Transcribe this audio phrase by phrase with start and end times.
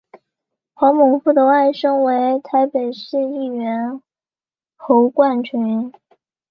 [0.73, 4.01] 黄孟复的外甥为台北市议员
[4.75, 5.93] 侯冠群。